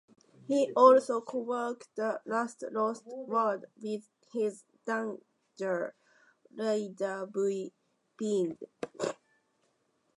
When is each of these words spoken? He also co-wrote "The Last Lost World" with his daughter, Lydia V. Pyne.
He 0.47 0.73
also 0.75 1.21
co-wrote 1.21 1.83
"The 1.95 2.21
Last 2.25 2.63
Lost 2.71 3.05
World" 3.05 3.65
with 3.79 4.09
his 4.33 4.63
daughter, 4.83 5.93
Lydia 6.49 7.27
V. 7.31 7.71
Pyne. 8.19 8.57